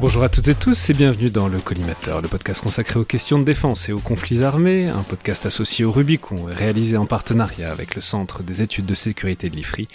[0.00, 3.40] Bonjour à toutes et tous et bienvenue dans le Collimateur, le podcast consacré aux questions
[3.40, 7.72] de défense et aux conflits armés, un podcast associé au Rubicon et réalisé en partenariat
[7.72, 9.88] avec le Centre des études de sécurité de l'IFRI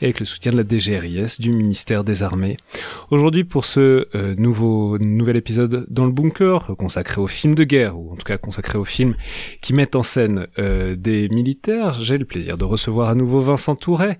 [0.00, 2.56] et avec le soutien de la DGRIS du ministère des Armées.
[3.10, 7.98] Aujourd'hui pour ce euh, nouveau nouvel épisode dans le bunker consacré aux films de guerre
[7.98, 9.14] ou en tout cas consacré aux films
[9.60, 13.74] qui mettent en scène euh, des militaires, j'ai le plaisir de recevoir à nouveau Vincent
[13.74, 14.18] Touret,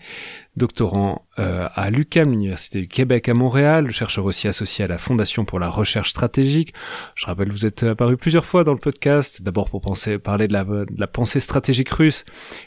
[0.61, 5.45] doctorant euh, à l'UQAM, l'Université du Québec à Montréal, chercheur aussi associé à la Fondation
[5.45, 6.75] pour la recherche stratégique.
[7.15, 10.53] Je rappelle, vous êtes apparu plusieurs fois dans le podcast, d'abord pour penser, parler de
[10.53, 12.25] la, de la pensée stratégique russe,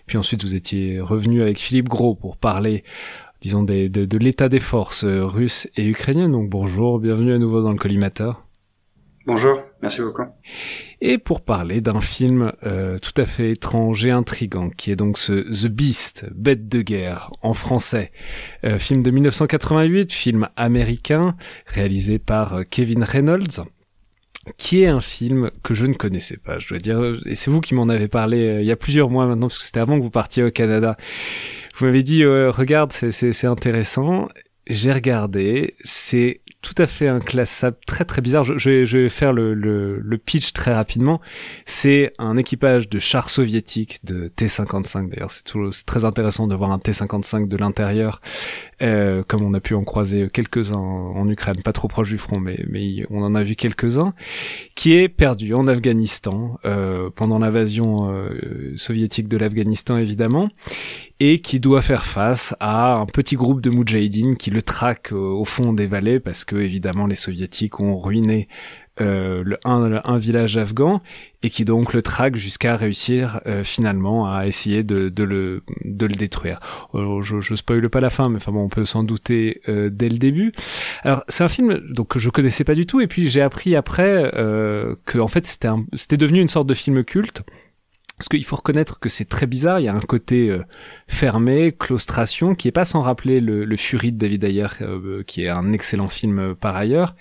[0.07, 2.83] puis ensuite vous étiez revenu avec Philippe Gros pour parler
[3.41, 6.31] disons des, de, de l'état des forces russes et ukrainiennes.
[6.31, 8.43] Donc bonjour, bienvenue à nouveau dans le collimateur.
[9.25, 10.23] Bonjour, merci beaucoup.
[11.01, 15.19] Et pour parler d'un film euh, tout à fait étrange et intrigant, qui est donc
[15.19, 18.11] ce The Beast, Bête de guerre, en français.
[18.63, 21.35] Euh, film de 1988, film américain,
[21.67, 23.65] réalisé par euh, Kevin Reynolds
[24.57, 27.61] qui est un film que je ne connaissais pas, je dois dire, et c'est vous
[27.61, 29.97] qui m'en avez parlé euh, il y a plusieurs mois maintenant, parce que c'était avant
[29.97, 30.97] que vous partiez au Canada.
[31.75, 34.27] Vous m'avez dit, euh, regarde, c'est intéressant.
[34.67, 38.43] J'ai regardé, c'est tout à fait inclassable, très très bizarre.
[38.45, 41.19] Je, je, vais, je vais, faire le, le, le, pitch très rapidement.
[41.65, 45.09] C'est un équipage de chars soviétiques de T-55.
[45.09, 48.21] D'ailleurs, c'est très intéressant de voir un T-55 de l'intérieur,
[48.81, 52.39] euh, comme on a pu en croiser quelques-uns en Ukraine, pas trop proche du front,
[52.39, 54.13] mais, mais on en a vu quelques-uns,
[54.73, 60.49] qui est perdu en Afghanistan euh, pendant l'invasion euh, soviétique de l'Afghanistan, évidemment
[61.19, 65.45] et qui doit faire face à un petit groupe de Moudjahidines qui le traque au
[65.45, 68.47] fond des vallées parce que évidemment les soviétiques ont ruiné
[69.01, 71.01] euh, un, village afghan
[71.41, 76.13] et qui donc le traque jusqu'à réussir euh, finalement à essayer de, le, de le
[76.13, 76.59] détruire.
[76.93, 80.09] Je, je spoile pas la fin, mais enfin bon, on peut s'en douter euh, dès
[80.09, 80.53] le début.
[81.01, 83.75] Alors c'est un film donc que je connaissais pas du tout et puis j'ai appris
[83.75, 84.31] après
[85.05, 87.41] que en fait c'était c'était devenu une sorte de film culte
[88.17, 90.63] parce qu'il faut reconnaître que c'est très bizarre, il y a un côté euh,
[91.07, 95.49] fermé, claustration, qui est pas sans rappeler le, Fury de David Ayer, euh, qui est
[95.49, 97.15] un excellent film euh, par ailleurs.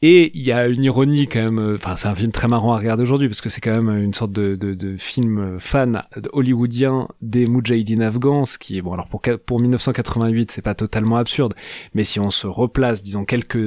[0.00, 2.72] Et il y a une ironie quand même, euh, enfin c'est un film très marrant
[2.72, 6.04] à regarder aujourd'hui parce que c'est quand même une sorte de, de, de film fan
[6.32, 11.16] hollywoodien des Moudjahidines afghans, ce qui est bon alors pour pour 1988 c'est pas totalement
[11.16, 11.54] absurde,
[11.94, 13.58] mais si on se replace disons quelques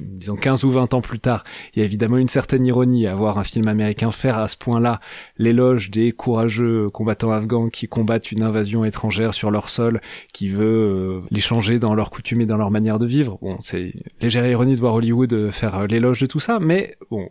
[0.00, 3.14] disons 15 ou 20 ans plus tard, il y a évidemment une certaine ironie à
[3.14, 5.00] voir un film américain faire à ce point-là
[5.36, 10.00] l'éloge des courageux combattants afghans qui combattent une invasion étrangère sur leur sol,
[10.32, 13.38] qui veut euh, les changer dans leurs coutumes et dans leur manière de vivre.
[13.42, 17.30] Bon, c'est légère ironie de voir Hollywood de faire l'éloge de tout ça, mais bon,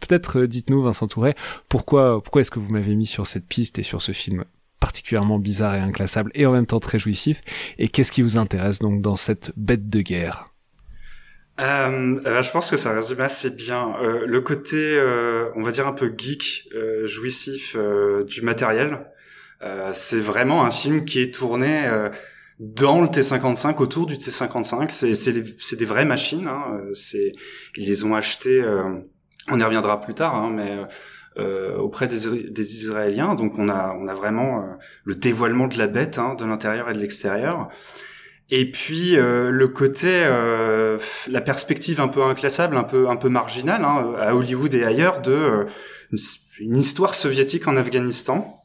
[0.00, 1.34] peut-être dites-nous, Vincent Touret,
[1.68, 4.44] pourquoi, pourquoi est-ce que vous m'avez mis sur cette piste et sur ce film
[4.80, 7.40] particulièrement bizarre et inclassable et en même temps très jouissif,
[7.78, 10.52] et qu'est-ce qui vous intéresse donc dans cette bête de guerre?
[11.60, 15.72] Euh, euh, je pense que ça résume assez bien euh, le côté, euh, on va
[15.72, 17.76] dire un peu geek, euh, jouissif
[18.26, 19.06] du matériel.
[19.92, 21.90] c'est vraiment un film qui est tourné
[22.58, 24.90] dans le T55, autour du T55.
[24.90, 26.46] C'est des vraies machines.
[26.46, 26.80] Hein.
[26.94, 27.32] C'est
[27.76, 28.64] ils les ont achetées.
[29.48, 30.72] on y reviendra plus tard, hein, mais
[31.38, 33.34] euh, auprès des, des, Israéliens.
[33.34, 34.64] Donc on a on a vraiment
[35.04, 37.68] le dévoilement de la bête hein, de l'intérieur et de l'extérieur.
[38.50, 43.28] Et puis euh, le côté, euh, la perspective un peu inclassable, un peu un peu
[43.28, 45.64] marginale hein, à Hollywood et ailleurs de euh,
[46.58, 48.57] une, histoire soviétique en Afghanistan.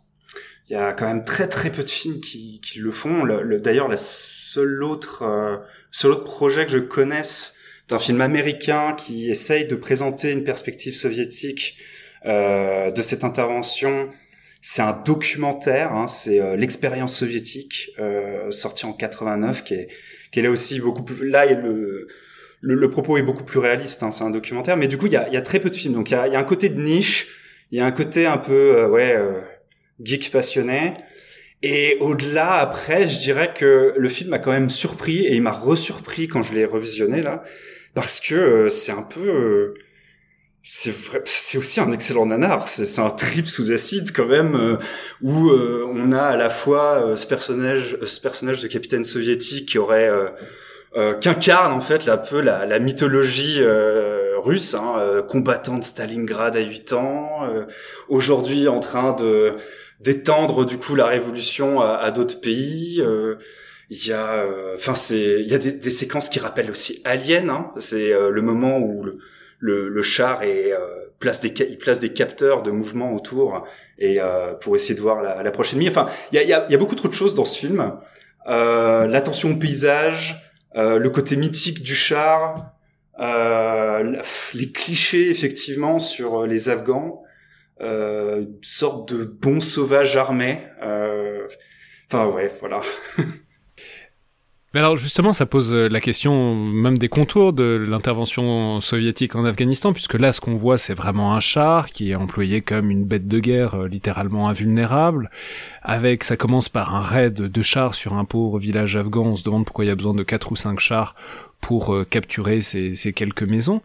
[0.70, 3.24] Il y a quand même très très peu de films qui, qui le font.
[3.24, 5.58] Le, le, D'ailleurs, la seule autre euh,
[5.92, 10.96] seul autre projet que je connaisse d'un film américain qui essaye de présenter une perspective
[10.96, 11.78] soviétique
[12.26, 14.10] euh, de cette intervention.
[14.62, 19.88] C'est un documentaire, hein, c'est euh, l'expérience soviétique euh, sorti en 89, qui est,
[20.32, 21.28] qui est là aussi beaucoup plus.
[21.28, 22.08] Là, le,
[22.62, 24.04] le, le propos est beaucoup plus réaliste.
[24.04, 25.76] Hein, c'est un documentaire, mais du coup, il y a, y a, très peu de
[25.76, 25.94] films.
[25.94, 27.28] Donc, il y a, y a, un côté de niche,
[27.72, 29.42] il y a un côté un peu, euh, ouais, euh,
[30.04, 30.94] geek passionné.
[31.64, 35.54] Et au-delà, après, je dirais que le film m'a quand même surpris et il m'a
[35.54, 37.42] resurpris quand je l'ai revisionné là,
[37.96, 39.74] parce que euh, c'est un peu, euh,
[40.62, 42.68] c'est vrai, c'est aussi un excellent nanar.
[42.68, 44.78] C'est un trip sous acide quand même, euh,
[45.22, 50.12] où on a à la fois ce personnage, ce personnage de capitaine soviétique qui aurait
[51.22, 53.62] qu'incarne en fait un peu la, la mythologie
[54.44, 57.48] russe, hein, combattant de Stalingrad à 8 ans,
[58.10, 59.54] aujourd'hui en train de
[60.04, 63.02] d'étendre du coup la révolution à, d'autres pays.
[63.02, 63.36] Euh,
[63.90, 67.50] il y a, euh, enfin c'est, il y a des, séquences qui rappellent aussi Alien.
[67.50, 67.72] Hein.
[67.78, 69.04] C'est euh, le moment où
[69.60, 70.74] le, le, char est,
[71.20, 73.66] place des, il place des capteurs de mouvement autour
[73.98, 74.20] et
[74.62, 75.90] pour essayer de voir la, la prochaine nuit.
[75.90, 77.94] Enfin, il y a, y, a, beaucoup trop de choses dans ce film.
[78.46, 82.74] L'attention au paysage, le côté mythique du char,
[83.20, 87.32] les clichés effectivement sur les Afghans euh,
[87.80, 90.60] une sorte de bon sauvage armé.
[90.82, 91.48] Euh,
[92.08, 92.82] enfin ouais, voilà.
[94.74, 99.46] Mais alors justement, ça pose euh, la question même des contours de l'intervention soviétique en
[99.46, 103.06] Afghanistan, puisque là, ce qu'on voit, c'est vraiment un char qui est employé comme une
[103.06, 105.30] bête de guerre littéralement invulnérable.
[105.84, 109.26] Avec, ça commence par un raid de chars sur un pauvre village afghan.
[109.26, 111.16] On se demande pourquoi il y a besoin de quatre ou cinq chars
[111.64, 113.82] pour euh, capturer ces, quelques maisons.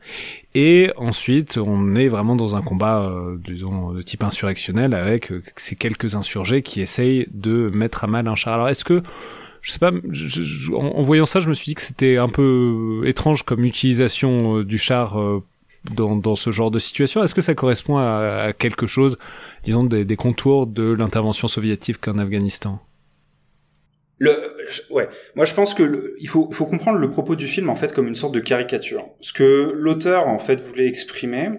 [0.55, 5.43] Et ensuite, on est vraiment dans un combat, euh, disons, de type insurrectionnel avec euh,
[5.55, 8.55] ces quelques insurgés qui essayent de mettre à mal un char.
[8.55, 9.03] Alors, est-ce que,
[9.69, 9.93] je sais pas,
[10.75, 14.79] en, voyant ça, je me suis dit que c'était un peu étrange comme utilisation du
[14.79, 15.19] char
[15.95, 17.23] dans, dans, ce genre de situation.
[17.23, 19.19] Est-ce que ça correspond à, quelque chose,
[19.65, 22.81] disons, des, contours de l'intervention soviétique en Afghanistan?
[24.21, 24.33] Le,
[24.91, 28.09] ouais, moi je pense que il faut, comprendre le propos du film en fait comme
[28.09, 29.07] une sorte de caricature.
[29.21, 31.51] Ce que l'auteur en fait voulait exprimer,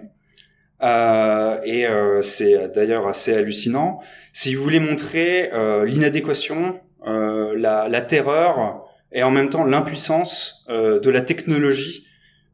[0.82, 4.00] euh, et euh, c'est d'ailleurs assez hallucinant,
[4.34, 10.66] c'est qu'il voulait montrer euh, l'inadéquation, euh, la, la, terreur et en même temps l'impuissance
[10.68, 12.06] euh, de la technologie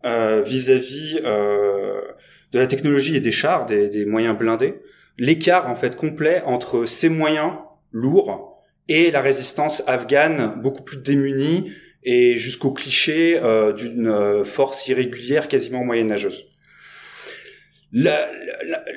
[0.05, 4.81] euh, vis-à-vis de la technologie et des chars, des, des moyens blindés.
[5.19, 7.53] L'écart en fait complet entre ces moyens
[7.93, 11.73] lourds et la résistance afghane beaucoup plus démunie
[12.07, 16.47] et jusqu'au cliché euh, d'une euh, force irrégulière quasiment moyenâgeuse.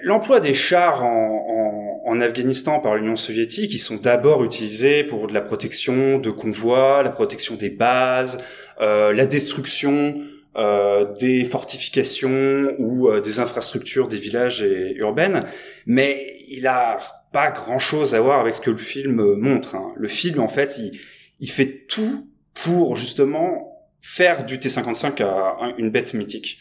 [0.04, 5.28] L'emploi des chars en, en, en Afghanistan par l'Union soviétique, ils sont d'abord utilisés pour
[5.28, 8.44] de la protection de convois, la protection des bases,
[8.82, 10.22] euh, la destruction
[10.56, 15.42] euh, des fortifications ou euh, des infrastructures des villages et urbaines,
[15.86, 17.00] mais il a
[17.32, 19.76] pas grand chose à voir avec ce que le film montre.
[19.76, 19.94] Hein.
[19.96, 21.00] Le film, en fait, il,
[21.40, 26.60] il fait tout pour justement faire du T-55 à une bête mythique.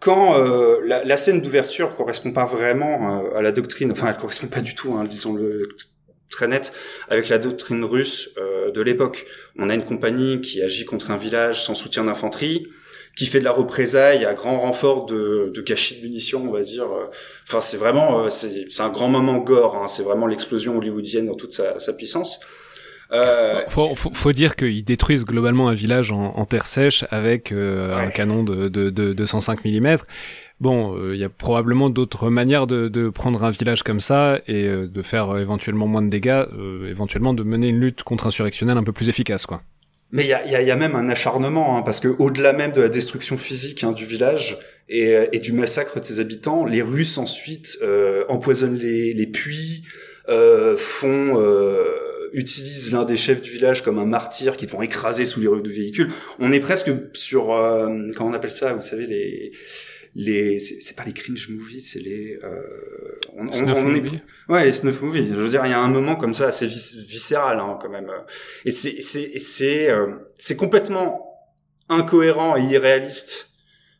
[0.00, 4.16] Quand euh, la, la, scène d'ouverture correspond pas vraiment euh, à la doctrine, enfin elle
[4.16, 5.68] correspond pas du tout, hein, disons-le
[6.30, 6.72] très net,
[7.08, 9.26] avec la doctrine russe euh, de l'époque.
[9.56, 12.68] On a une compagnie qui agit contre un village sans soutien d'infanterie,
[13.16, 16.62] qui fait de la représaille à grand renfort de, de gâchis de munitions, on va
[16.62, 16.86] dire.
[17.48, 19.74] Enfin, c'est vraiment, euh, c'est un grand moment gore.
[19.76, 19.88] Hein.
[19.88, 22.38] C'est vraiment l'explosion hollywoodienne dans toute sa, sa puissance.
[23.12, 23.62] Euh...
[23.68, 27.94] Faut, faut, faut, dire qu'ils détruisent globalement un village en, en terre sèche avec euh,
[27.94, 28.02] ouais.
[28.02, 29.96] un canon de, de, de 205 mm.
[30.60, 34.40] Bon, il euh, y a probablement d'autres manières de, de, prendre un village comme ça
[34.46, 36.44] et euh, de faire éventuellement moins de dégâts,
[36.88, 39.62] éventuellement de mener une lutte contre-insurrectionnelle un peu plus efficace, quoi.
[40.10, 42.72] Mais il y a, y, y a, même un acharnement, hein, parce que au-delà même
[42.72, 46.64] de la destruction physique hein, du village et, euh, et, du massacre de ses habitants,
[46.64, 49.84] les Russes ensuite euh, empoisonnent les, les puits,
[50.30, 51.84] euh, font euh,
[52.32, 55.62] utilisent l'un des chefs du village comme un martyr qui vont écraser sous les rues
[55.62, 56.10] de véhicules.
[56.38, 59.52] On est presque sur euh, comment on appelle ça, vous savez les
[60.14, 64.02] les c'est pas les cringe movies c'est les euh, on, snuff on, est
[64.48, 65.28] ouais les snuff movies.
[65.32, 68.10] Je veux dire il y a un moment comme ça assez viscéral hein, quand même.
[68.64, 71.24] Et c'est c'est c'est euh, c'est complètement
[71.88, 73.50] incohérent et irréaliste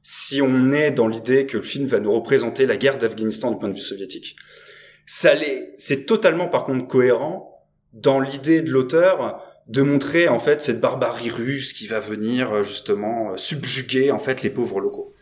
[0.03, 3.59] si on est dans l'idée que le film va nous représenter la guerre d'Afghanistan du
[3.59, 4.37] point de vue soviétique.
[5.07, 7.58] Ça l'est c'est totalement par contre cohérent
[7.93, 13.37] dans l'idée de l'auteur de montrer en fait cette barbarie russe qui va venir justement
[13.37, 15.15] subjuguer en fait les pauvres locaux.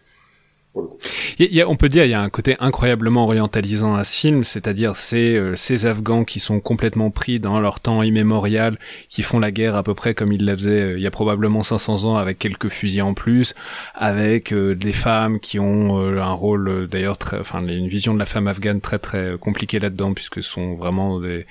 [0.76, 5.34] On peut dire il y a un côté incroyablement orientalisant à ce film, c'est-à-dire c'est
[5.34, 9.76] euh, ces Afghans qui sont complètement pris dans leur temps immémorial, qui font la guerre
[9.76, 12.38] à peu près comme ils la faisaient euh, il y a probablement 500 ans avec
[12.38, 13.54] quelques fusils en plus,
[13.94, 18.26] avec euh, des femmes qui ont un rôle d'ailleurs très, enfin une vision de la
[18.26, 21.44] femme afghane très très compliquée là-dedans puisque ce sont vraiment des euh,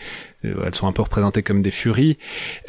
[0.66, 2.18] elles sont un peu représentées comme des furies.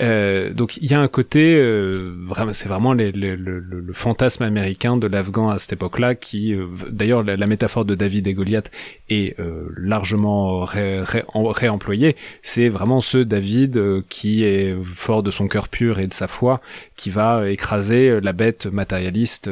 [0.00, 4.97] Euh, donc il y a un côté, euh, vraiment, c'est vraiment le, le, fantasme américain
[4.97, 8.71] de l'Afghan à cette époque-là, qui, euh, d'ailleurs, la, métaphore de David et Goliath
[9.09, 9.37] est
[9.76, 11.02] largement ré,
[11.35, 12.16] réemployée.
[12.42, 16.61] C'est vraiment ce David qui est fort de son cœur pur et de sa foi,
[16.97, 19.49] qui va écraser la bête matérialiste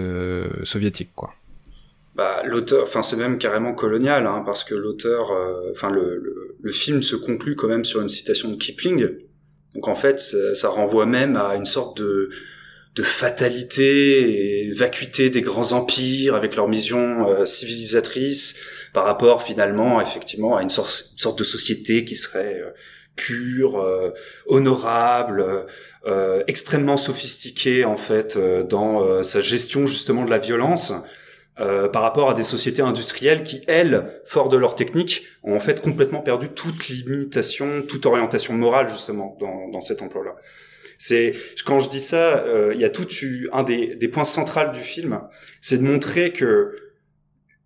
[0.65, 1.35] soviétique, quoi
[2.15, 6.71] bah, l'auteur, enfin c'est même carrément colonial, hein, parce que l'auteur, euh, enfin le, le,
[6.71, 9.09] film se conclut quand même sur une citation de Kipling.
[9.75, 12.31] Donc en fait, ça, renvoie même à une sorte de,
[12.95, 18.61] de fatalité et vacuité des grands empires avec leur mission euh, civilisatrice
[18.93, 22.71] par rapport finalement effectivement à une sorte, une sorte de société qui serait euh,
[23.17, 23.81] pure,
[24.47, 25.67] honorable,
[26.49, 28.37] extrêmement sophistiquée en fait
[28.69, 30.93] dans sa gestion justement de la violence
[31.61, 35.61] euh, par rapport à des sociétés industrielles qui, elles, fort de leur technique, ont en
[35.61, 40.35] fait complètement perdu toute limitation, toute orientation morale justement dans, dans cet emploi-là.
[40.99, 41.33] C'est
[41.65, 43.07] quand je dis ça, euh, il y a tout
[43.53, 45.21] un des, des points centraux du film,
[45.61, 46.75] c'est de montrer que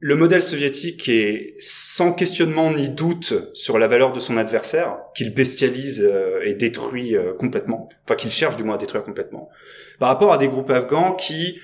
[0.00, 5.32] le modèle soviétique est sans questionnement ni doute sur la valeur de son adversaire, qu'il
[5.32, 9.48] bestialise euh, et détruit complètement, enfin qu'il cherche du moins à détruire complètement,
[9.98, 11.58] par rapport à des groupes afghans qui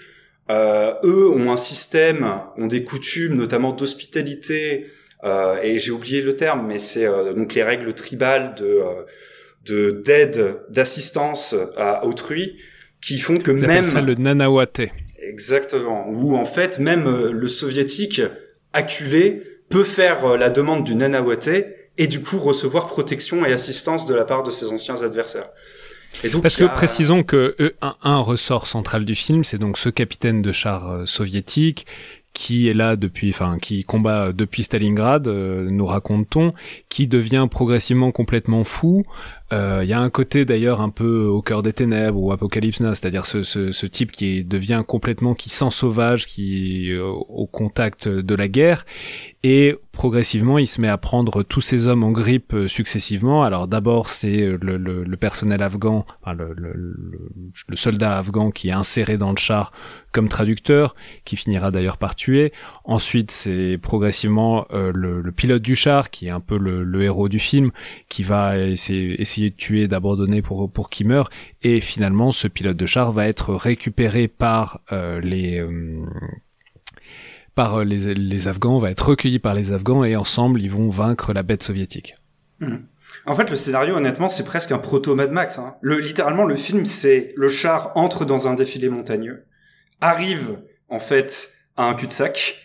[0.51, 4.87] euh, eux ont un système, ont des coutumes, notamment d'hospitalité,
[5.25, 8.81] euh, et j'ai oublié le terme, mais c'est euh, donc les règles tribales de
[9.65, 12.57] de d'aide, d'assistance à autrui,
[13.01, 14.83] qui font que même ça le nanawate.
[15.23, 16.07] Exactement.
[16.11, 18.21] Où en fait même le soviétique
[18.75, 21.49] acculé peut faire la demande du nanawate
[21.97, 25.49] et du coup recevoir protection et assistance de la part de ses anciens adversaires.
[26.42, 30.90] Parce que précisons que un, ressort central du film, c'est donc ce capitaine de char
[30.90, 31.87] euh, soviétique
[32.35, 36.52] qui est là depuis, enfin, qui combat depuis Stalingrad, euh, nous raconte-t-on,
[36.88, 39.04] qui devient progressivement complètement fou,
[39.53, 42.81] euh, il y a un côté d'ailleurs un peu au cœur des ténèbres ou Apocalypse
[42.81, 47.47] Now, c'est-à-dire ce, ce, ce, type qui devient complètement, qui sent sauvage, qui est au
[47.47, 48.85] contact de la guerre,
[49.43, 53.45] et progressivement il se met à prendre tous ces hommes en grippe euh, successivement.
[53.45, 58.73] Alors d'abord c'est le, le, le, personnel afghan, enfin le, le, soldat afghan qui est
[58.73, 59.73] inséré dans le char
[60.13, 62.53] comme traducteur, qui finira d'ailleurs par tuer.
[62.85, 67.39] Ensuite c'est progressivement euh, le, pilote du char qui est un peu le, héros du
[67.39, 67.71] film,
[68.09, 71.31] qui va essayer, essayer de tuer, d'abandonner pour pour qu'il meure.
[71.62, 76.05] Et finalement, ce pilote de char va être récupéré par euh, les euh,
[77.55, 80.88] par euh, les, les Afghans, va être recueilli par les Afghans et ensemble ils vont
[80.88, 82.14] vaincre la bête soviétique.
[82.61, 82.79] Hmm.
[83.26, 85.59] En fait, le scénario, honnêtement, c'est presque un proto Mad Max.
[85.59, 85.76] Hein.
[85.81, 89.45] Le, littéralement, le film, c'est le char entre dans un défilé montagneux,
[90.00, 92.61] arrive en fait à un cul-de-sac,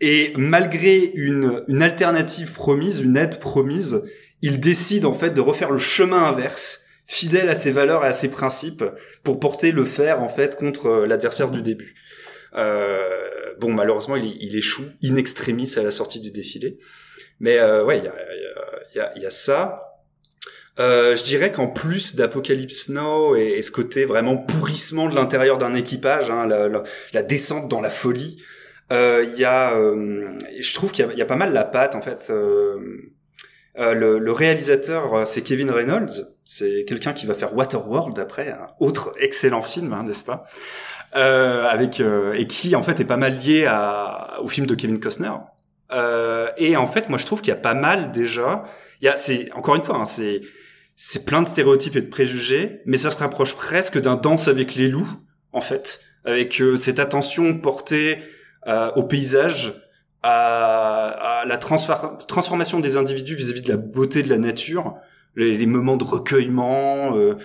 [0.00, 4.02] et malgré une, une alternative promise, une aide promise,
[4.42, 8.12] il décide en fait de refaire le chemin inverse, fidèle à ses valeurs et à
[8.12, 8.84] ses principes,
[9.22, 11.94] pour porter le fer en fait contre euh, l'adversaire du début.
[12.56, 16.78] Euh, bon, malheureusement, il, échoue in extremis à la sortie du défilé.
[17.38, 18.14] Mais euh, ouais, il y a,
[18.94, 20.00] y, a, y a, ça.
[20.78, 25.74] Euh, je dirais qu'en plus d'Apocalypse Now et, ce côté vraiment pourrissement de l'intérieur d'un
[25.74, 26.68] équipage, hein, la,
[27.12, 28.42] la, descente dans la folie,
[28.92, 32.00] euh, il y a, je trouve qu'il y, y, a pas mal la patte en
[32.00, 32.32] fait.
[33.78, 36.34] Euh, le, le, réalisateur, euh, c'est Kevin Reynolds.
[36.44, 40.44] C'est quelqu'un qui va faire Waterworld après, un autre excellent film, hein, n'est-ce pas?
[41.16, 44.74] Euh, Avec euh, et qui en fait est pas mal lié à, au film de
[44.74, 45.32] Kevin Costner.
[46.56, 48.64] et en fait, moi, je trouve qu'il y a pas mal déjà.
[49.00, 50.42] Il y a, c'est encore une fois, hein, c'est
[50.96, 54.74] c'est plein de stéréotypes et de préjugés, mais ça se rapproche presque d'un Danse avec
[54.74, 55.10] les loups,
[55.52, 58.18] en fait, avec cette attention portée
[58.66, 59.89] au paysage
[60.22, 64.94] à, la transformation des individus vis-à-vis de la beauté de la nature,
[65.36, 67.36] les, moments de recueillement, euh,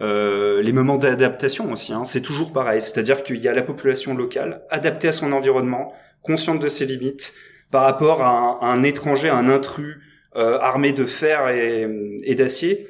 [0.00, 1.92] euh, les moments d'adaptation aussi.
[1.92, 5.92] Hein, c'est toujours pareil, c'est-à-dire qu'il y a la population locale adaptée à son environnement,
[6.22, 7.34] consciente de ses limites,
[7.70, 9.98] par rapport à un, étranger, à un intrus
[10.36, 11.88] euh, armé de fer et,
[12.24, 12.88] et d'acier,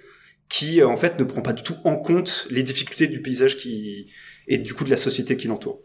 [0.49, 4.11] qui en fait ne prend pas du tout en compte les difficultés du paysage qui
[4.47, 5.81] et du coup de la société qui l'entoure.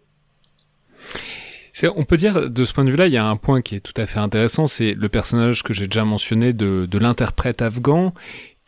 [1.96, 3.80] On peut dire, de ce point de vue-là, il y a un point qui est
[3.80, 8.14] tout à fait intéressant, c'est le personnage que j'ai déjà mentionné de, de l'interprète afghan,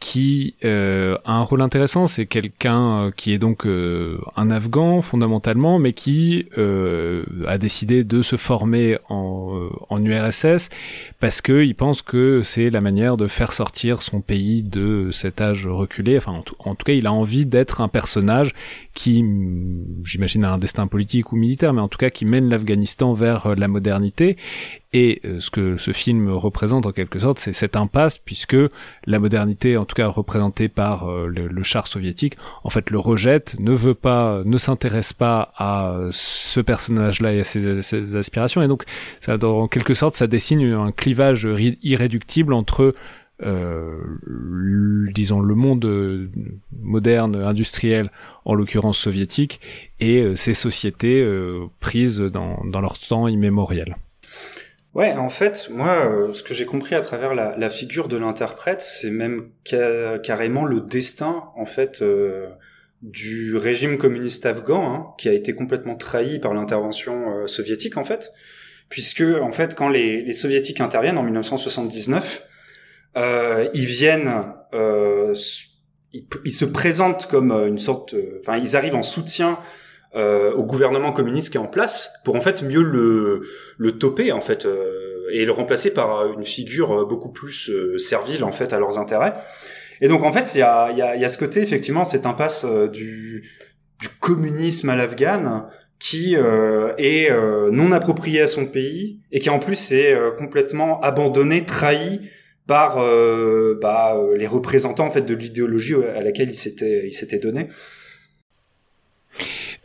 [0.01, 2.08] qui euh, a un rôle intéressant.
[2.08, 6.48] C'est quelqu'un euh, qui est donc euh, un Afghan fondamentalement, mais qui
[7.48, 10.70] a décidé de se former en, en URSS
[11.20, 15.39] parce que il pense que c'est la manière de faire sortir son pays de cet
[15.39, 16.17] âge reculé.
[16.17, 18.55] Enfin, en tout, en tout cas, il a envie d'être un personnage
[18.96, 19.24] qui,
[20.03, 23.55] j'imagine, a un destin politique ou militaire, mais en tout cas qui mène l'Afghanistan vers
[23.55, 24.38] la modernité.
[24.93, 28.57] Et ce que ce film représente en quelque sorte, c'est cette impasse, puisque
[29.05, 33.55] la modernité, en tout cas représentée par euh, le, char soviétique, en fait le rejette,
[33.60, 38.83] ne veut pas, ne s'intéresse pas à ce personnage-là et à ses, aspirations, et donc
[39.21, 41.48] ça, en quelque sorte, ça dessine un clivage
[41.81, 42.93] irréductible entre
[43.43, 43.98] euh,
[45.15, 46.29] disons le monde euh,
[46.79, 48.12] moderne industriel
[48.45, 49.60] en l'occurrence soviétique
[50.00, 51.27] et euh, ces sociétés
[51.79, 53.98] prises dans, dans leur temps immémorial.
[54.93, 58.81] Ouais, en fait, moi, euh, ce que j'ai compris à travers la, figure de l'interprète,
[58.81, 62.48] c'est même carrément le destin, en fait, euh,
[63.01, 68.03] du régime communiste afghan, hein, qui a été complètement trahi par l'intervention euh, soviétique, en
[68.03, 68.33] fait,
[68.89, 72.48] puisque, en fait, quand les, les soviétiques interviennent en 1979,
[73.15, 74.43] ils viennent,
[74.74, 79.57] ils, ils, se présentent comme une sorte, enfin, ils arrivent en soutien
[80.13, 83.43] euh, au gouvernement communiste qui est en place pour en fait mieux le
[83.77, 88.43] le toper en fait euh, et le remplacer par une figure euh, beaucoup plus servile
[88.43, 89.35] en fait à leurs intérêts.
[90.01, 92.25] Et donc en fait il y a y a, y a ce côté effectivement cette
[92.25, 93.49] impasse du
[94.01, 95.65] du communisme à l'Afghan
[95.97, 97.31] qui est
[97.71, 102.19] non approprié à son pays et qui en plus est complètement abandonné, trahi
[102.67, 102.97] par
[103.79, 107.67] bah, les représentants en fait de l'idéologie à laquelle il s'était il s'était donné.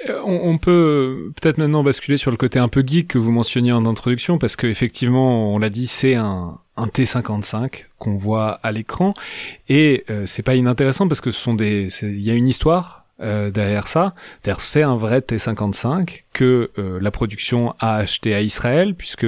[0.08, 3.72] Euh, on, peut peut-être maintenant basculer sur le côté un peu geek que vous mentionniez
[3.72, 9.14] en introduction, parce qu'effectivement, on l'a dit, c'est un, T55 qu'on voit à l'écran,
[9.68, 13.06] et euh, c'est pas inintéressant parce que ce sont des, il y a une histoire
[13.22, 14.14] euh, derrière ça.
[14.58, 19.26] C'est un vrai T55 que la production a acheté à Israël, puisque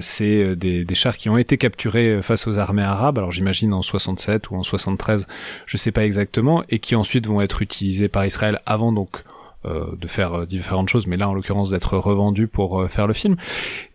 [0.00, 3.16] c'est des, des, chars qui ont été capturés face aux armées arabes.
[3.16, 5.26] Alors j'imagine en 67 ou en 73,
[5.64, 9.32] je sais pas exactement, et qui ensuite vont être utilisés par Israël avant donc euh,
[9.64, 13.14] de faire euh, différentes choses, mais là en l'occurrence d'être revendu pour euh, faire le
[13.14, 13.36] film.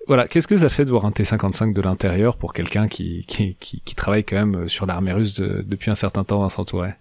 [0.07, 3.95] Voilà, qu'est-ce que ça fait de voir un T-55 de l'intérieur pour quelqu'un qui, qui,
[3.95, 6.97] travaille quand même sur l'armée russe depuis un certain temps, Vincent Touret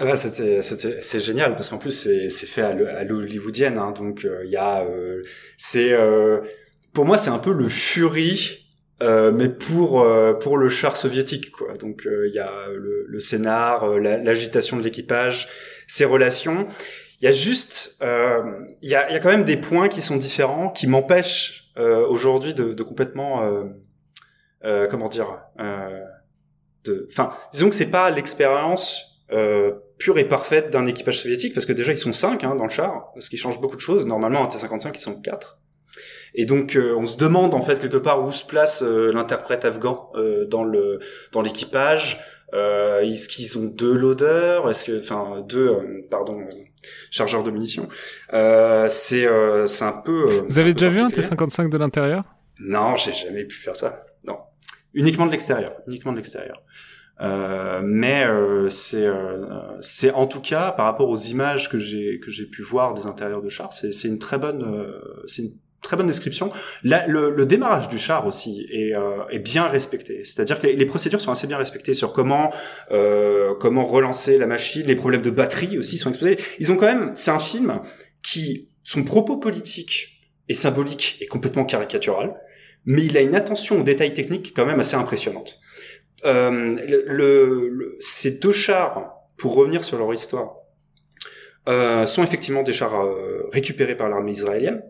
[0.00, 4.48] ah bah c'était c'est génial parce qu'en plus c'est fait à l'hollywoodienne hein, donc il
[4.48, 4.86] y a
[5.56, 5.92] c'est
[6.92, 8.64] pour moi c'est un peu le Fury
[9.00, 10.06] mais pour
[10.38, 15.48] pour le char soviétique donc il y a le scénar l'agitation de l'équipage
[15.88, 16.68] ses relations
[17.20, 18.42] il y a juste, euh,
[18.80, 22.06] il y, a, y, a, quand même des points qui sont différents, qui m'empêchent euh,
[22.06, 23.64] aujourd'hui de, de, complètement, euh,
[24.64, 26.00] euh comment dire, euh,
[26.84, 31.66] de, enfin, disons que c'est pas l'expérience euh, pure et parfaite d'un équipage soviétique, parce
[31.66, 34.06] que déjà ils sont cinq hein, dans le char, ce qui change beaucoup de choses.
[34.06, 35.58] Normalement, un T-55 ils sont quatre.
[36.34, 40.12] Et donc on se demande en fait quelque part où se place l'interprète afghan
[40.46, 41.00] dans le
[41.32, 42.20] dans l'équipage.
[42.52, 45.74] est-ce qu'ils ont deux loaders Est-ce que, enfin, deux,
[46.10, 46.44] pardon,
[47.10, 47.88] chargeur de munitions.
[48.32, 50.30] Euh, c'est euh, c'est un peu.
[50.30, 52.24] Euh, Vous avez déjà vu un T55 de l'intérieur?
[52.60, 54.04] Non, j'ai jamais pu faire ça.
[54.26, 54.36] Non,
[54.94, 56.62] uniquement de l'extérieur, uniquement de l'extérieur.
[57.20, 59.46] Euh, mais euh, c'est euh,
[59.80, 63.06] c'est en tout cas par rapport aux images que j'ai que j'ai pu voir des
[63.06, 64.92] intérieurs de chars, c'est c'est une très bonne
[65.26, 66.50] c'est une très bonne description.
[66.82, 70.24] le, le, démarrage du char aussi est, euh, est bien respecté.
[70.24, 72.52] C'est-à-dire que les, procédures sont assez bien respectées sur comment
[72.90, 74.86] euh, comment relancer la machine.
[74.86, 76.36] Les problèmes de batterie aussi sont exposés.
[76.58, 77.12] Ils ont quand même.
[77.14, 77.80] C'est un film
[78.22, 82.34] qui son propos politique et symbolique est complètement caricatural,
[82.84, 85.60] mais il a une attention aux détails techniques quand même assez impressionnante.
[86.24, 90.56] Euh, le, ces deux chars, pour revenir sur leur histoire,
[91.68, 94.82] euh, sont effectivement des chars euh, récupérés par l'armée israélienne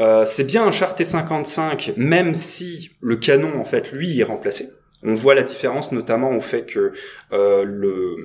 [0.00, 4.68] euh, c'est bien un char T55, même si le canon, en fait, lui, est remplacé.
[5.02, 6.92] On voit la différence notamment au fait que
[7.32, 8.16] euh, le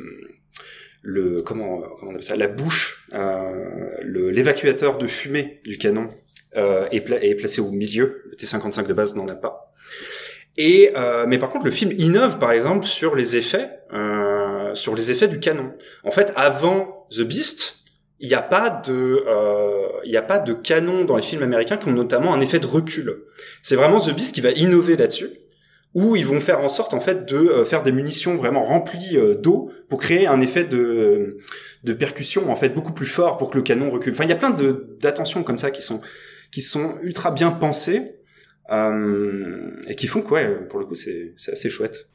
[1.03, 6.07] le comment comment on appelle ça la bouche euh, l'évacuateur de fumée du canon
[6.55, 8.23] euh, est, est, placé au milieu.
[8.29, 9.73] Le T55 de base n'en a pas.
[10.57, 14.95] Et euh, mais par contre le film innove par exemple sur les effets euh, sur
[14.95, 15.73] les effets du canon.
[16.03, 17.80] En fait avant The Beast
[18.21, 21.43] il n'y a pas de euh, il y a pas de canon dans les films
[21.43, 23.23] américains qui ont notamment un effet de recul.
[23.61, 25.29] C'est vraiment The Beast qui va innover là-dessus
[25.93, 29.17] où ils vont faire en sorte en fait de euh, faire des munitions vraiment remplies
[29.17, 31.39] euh, d'eau pour créer un effet de
[31.83, 34.13] de percussion en fait beaucoup plus fort pour que le canon recule.
[34.13, 35.99] Enfin, il y a plein de d'attentions comme ça qui sont
[36.51, 38.19] qui sont ultra bien pensées
[38.71, 42.07] euh, et qui font que ouais, pour le coup c'est c'est assez chouette.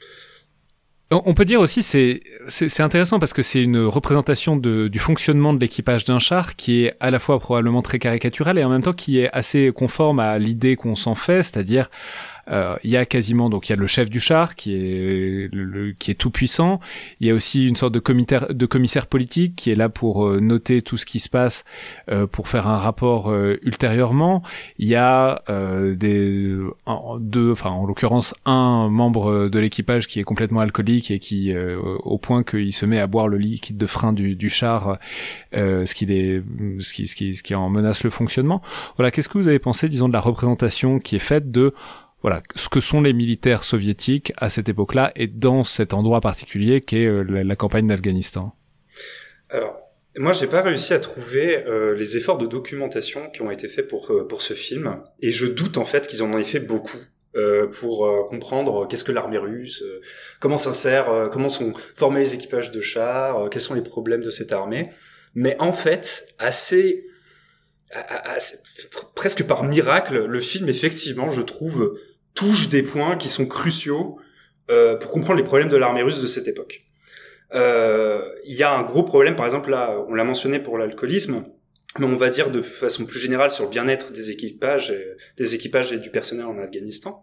[1.12, 5.54] On peut dire aussi c'est c'est intéressant parce que c'est une représentation de, du fonctionnement
[5.54, 8.82] de l'équipage d'un char qui est à la fois probablement très caricatural et en même
[8.82, 13.04] temps qui est assez conforme à l'idée qu'on s'en fait, c'est-à-dire euh, il y a
[13.04, 15.50] quasiment donc il y a le chef du char qui est
[15.98, 16.80] qui est tout puissant.
[17.20, 20.26] Il y a aussi une sorte de commissaire de commissaire politique qui est là pour
[20.26, 21.64] euh, noter tout ce qui se passe,
[22.10, 23.32] euh, pour faire un rapport
[23.62, 24.42] ultérieurement.
[24.78, 26.56] Il y a des
[27.20, 32.18] deux, enfin en l'occurrence un membre de l'équipage qui est complètement alcoolique et qui au
[32.18, 34.98] point qu'il se met à boire le liquide de frein du, du char,
[35.52, 36.42] ce qui est
[36.80, 38.62] ce qui, ce qui ce qui en menace le fonctionnement.
[38.96, 41.74] Voilà, qu'est-ce que vous avez pensé, disons, de la représentation qui est faite de
[42.26, 46.80] voilà ce que sont les militaires soviétiques à cette époque-là et dans cet endroit particulier
[46.80, 48.52] qu'est est euh, la, campagne d'Afghanistan.
[49.48, 49.78] Alors,
[50.18, 53.86] moi, j'ai pas réussi à trouver euh, les efforts de documentation qui ont été faits
[53.86, 56.98] pour euh, pour ce film, et je doute en fait qu'ils en aient fait beaucoup
[57.78, 59.84] pour comprendre qu'est-ce que l'armée russe,
[60.40, 64.52] comment sert, comment sont formés les équipages de chars, quels sont les problèmes de cette
[64.52, 64.88] armée.
[65.34, 67.04] Mais en fait, assez
[69.14, 71.98] presque par miracle, le film, effectivement, je trouve,
[72.36, 74.18] touche des points qui sont cruciaux
[74.70, 76.86] euh, pour comprendre les problèmes de l'armée russe de cette époque.
[77.54, 81.46] Euh, il y a un gros problème, par exemple, là, on l'a mentionné pour l'alcoolisme,
[81.98, 85.54] mais on va dire de façon plus générale sur le bien-être des équipages, et, des
[85.54, 87.22] équipages et du personnel en Afghanistan.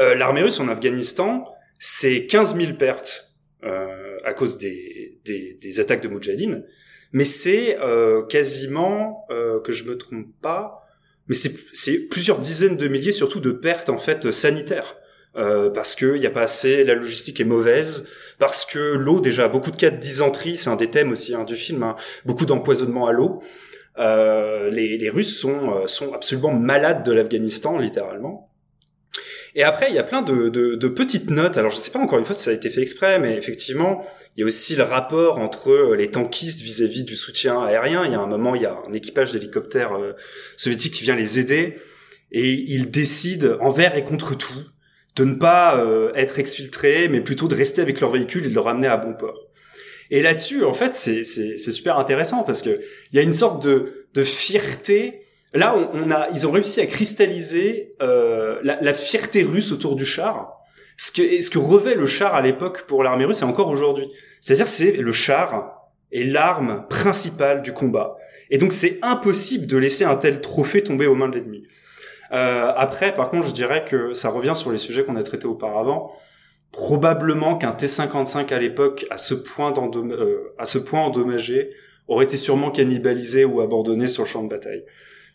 [0.00, 1.44] Euh, l'armée russe en Afghanistan,
[1.78, 6.64] c'est 15 000 pertes euh, à cause des, des, des attaques de Moudjahidine,
[7.12, 9.26] mais c'est euh, quasiment,
[9.64, 10.83] que je me trompe pas,
[11.28, 14.96] mais c'est plusieurs dizaines de milliers surtout de pertes en fait sanitaires.
[15.36, 18.08] Euh, parce qu'il n'y a pas assez, la logistique est mauvaise,
[18.38, 21.42] parce que l'eau, déjà, beaucoup de cas de dysenterie, c'est un des thèmes aussi hein,
[21.42, 23.42] du film, hein, beaucoup d'empoisonnement à l'eau.
[23.98, 28.53] Euh, les, les, Russes sont, euh, sont absolument malades de l'Afghanistan, littéralement.
[29.56, 31.56] Et après, il y a plein de, de, de, petites notes.
[31.56, 33.36] Alors, je ne sais pas encore une fois si ça a été fait exprès, mais
[33.36, 34.04] effectivement,
[34.36, 38.04] il y a aussi le rapport entre euh, les tankistes vis-à-vis du soutien aérien.
[38.04, 40.14] Il y a un moment, il y a un équipage d'hélicoptères euh,
[40.56, 41.74] soviétiques qui vient les aider,
[42.32, 44.64] et ils décident envers et contre tout
[45.14, 48.54] de ne pas euh, être exfiltrés, mais plutôt de rester avec leur véhicule et de
[48.54, 49.48] le ramener à bon port.
[50.10, 52.80] Et là-dessus, en fait, c'est super intéressant parce que
[53.12, 55.23] il y a une sorte de, de fierté
[55.54, 60.04] Là, on, a, ils ont réussi à cristalliser euh, la, la, fierté russe autour du
[60.04, 60.60] char.
[60.96, 64.08] Ce que, ce que revêt le char à l'époque pour l'armée russe et encore aujourd'hui.
[64.40, 68.16] C'est-à-dire, c'est le char est l'arme principale du combat.
[68.50, 71.64] Et donc, c'est impossible de laisser un tel trophée tomber aux mains de l'ennemi.
[72.32, 75.46] Euh, après, par contre, je dirais que ça revient sur les sujets qu'on a traités
[75.46, 76.12] auparavant.
[76.72, 81.70] Probablement qu'un T-55 à l'époque, à ce point euh, à ce point endommagé,
[82.08, 84.84] aurait été sûrement cannibalisé ou abandonné sur le champ de bataille.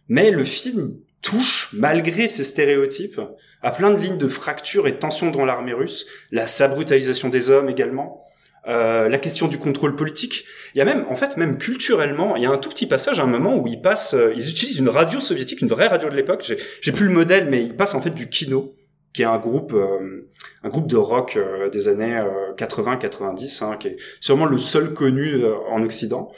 [0.09, 3.21] Mais le film touche, malgré ces stéréotypes,
[3.61, 7.51] à plein de lignes de fracture et de tension dans l'armée russe, la sabrutalisation des
[7.51, 8.23] hommes également,
[8.67, 10.45] euh, la question du contrôle politique.
[10.75, 13.19] Il y a même, en fait, même culturellement, il y a un tout petit passage
[13.19, 16.09] à un moment où ils passent, euh, ils utilisent une radio soviétique, une vraie radio
[16.09, 16.51] de l'époque.
[16.81, 18.75] J'ai, plus le modèle, mais ils passent en fait du Kino,
[19.13, 20.29] qui est un groupe, euh,
[20.63, 21.39] un groupe de rock
[21.71, 22.17] des années
[22.57, 26.31] 80-90, hein, qui est sûrement le seul connu en Occident.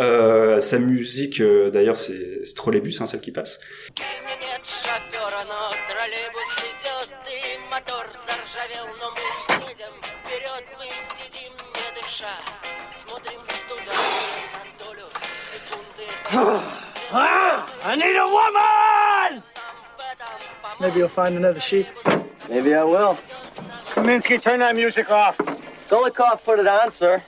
[0.00, 3.60] Euh, sa musique, euh, d'ailleurs, c'est Trolleybus, hein, celle qui passe.
[17.86, 19.42] I need a woman!
[20.80, 21.86] Maybe you'll find another sheep.
[22.48, 23.16] Maybe I will.
[23.90, 25.36] Kaminsky, turn that music off.
[25.88, 27.22] Dolokhov put it on, sir.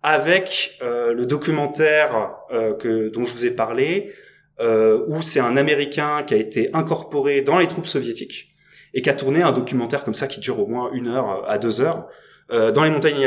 [0.04, 4.14] Avec euh, le documentaire euh, que, dont je vous ai parlé,
[4.60, 8.56] euh, où c'est un Américain qui a été incorporé dans les troupes soviétiques
[8.94, 11.58] et qui a tourné un documentaire comme ça qui dure au moins une heure à
[11.58, 12.08] deux heures
[12.52, 13.26] euh, dans les montagnes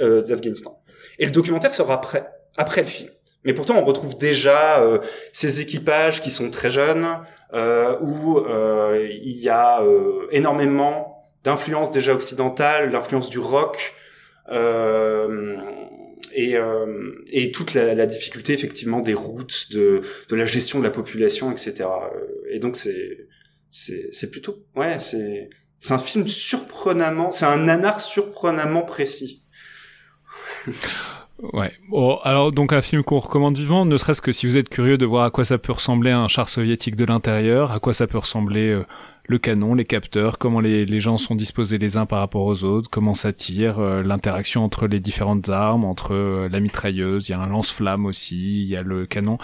[0.00, 0.82] euh, d'Afghanistan.
[1.18, 3.10] et le documentaire sera après, après le film.
[3.44, 4.98] Mais pourtant, on retrouve déjà euh,
[5.32, 7.06] ces équipages qui sont très jeunes,
[8.02, 8.40] où
[8.98, 9.82] il y a
[10.32, 13.94] énormément d'influence déjà occidentale, l'influence du rock.
[14.48, 15.56] Euh,
[16.32, 20.84] et, euh, et toute la, la, difficulté effectivement des routes, de, de la gestion de
[20.84, 21.88] la population, etc.
[22.50, 23.26] Et donc c'est
[23.70, 29.42] c'est plutôt ouais c'est c'est un film surprenamment c'est un nanar surprenamment précis.
[31.52, 31.72] Ouais.
[31.90, 34.96] Bon, alors donc un film qu'on recommande vivement, ne serait-ce que si vous êtes curieux
[34.96, 38.06] de voir à quoi ça peut ressembler un char soviétique de l'intérieur, à quoi ça
[38.06, 38.86] peut ressembler euh,
[39.28, 42.64] le canon, les capteurs, comment les, les, gens sont disposés les uns par rapport aux
[42.64, 47.32] autres, comment ça tire, euh, l'interaction entre les différentes armes, entre euh, la mitrailleuse, il
[47.32, 49.36] y a un lance-flamme aussi, il y a le canon,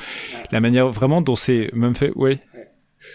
[0.50, 2.38] la manière vraiment dont c'est même fait, ouais.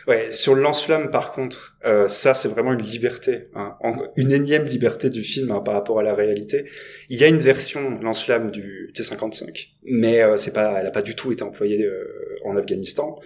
[0.07, 3.77] Ouais, sur le lance-flamme, par contre, euh, ça c'est vraiment une liberté, hein,
[4.15, 6.69] une énième liberté du film hein, par rapport à la réalité.
[7.09, 11.01] Il y a une version lance-flamme du T-55, mais euh, c'est pas, elle a pas
[11.01, 12.05] du tout été employée euh,
[12.45, 13.19] en Afghanistan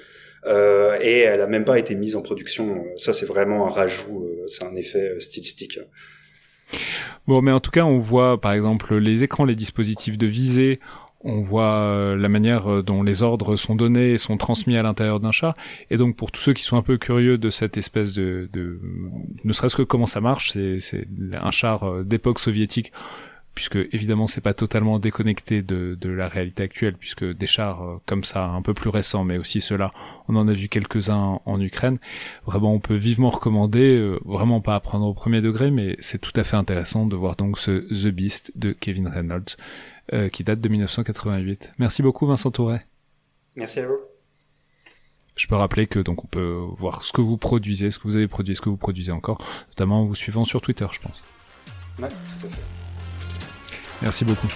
[0.44, 2.84] et elle a même pas été mise en production.
[2.98, 5.80] Ça c'est vraiment un rajout, c'est un effet stylistique.
[7.28, 10.80] Bon, mais en tout cas, on voit par exemple les écrans, les dispositifs de visée,
[11.24, 14.84] on voit euh, la manière euh, dont les ordres sont donnés et sont transmis à
[14.84, 15.56] l'intérieur d'un char.
[15.90, 18.50] Et donc pour tous ceux qui sont un peu curieux de cette espèce de,
[19.44, 22.92] ne serait-ce que comment ça marche, c'est un char euh, d'époque soviétique,
[23.54, 28.24] puisque évidemment c'est pas totalement déconnecté de, de, la réalité actuelle, puisque des chars comme
[28.24, 29.92] ça, un peu plus récents, mais aussi ceux-là,
[30.30, 32.00] on en a vu quelques-uns en Ukraine.
[32.46, 36.32] Vraiment, on peut vivement recommander, vraiment pas à prendre au premier degré, mais c'est tout
[36.36, 39.58] à fait intéressant de voir donc ce The Beast de Kevin Reynolds
[40.14, 41.74] euh, qui date de 1988.
[41.78, 42.86] Merci beaucoup Vincent Touret.
[43.56, 44.00] Merci à vous.
[45.36, 48.16] Je peux rappeler que donc on peut voir ce que vous produisez, ce que vous
[48.16, 49.38] avez produit, ce que vous produisez encore,
[49.70, 51.24] notamment en vous suivant sur Twitter, je pense.
[52.00, 52.62] Ouais, tout à fait.
[54.02, 54.48] Merci beaucoup.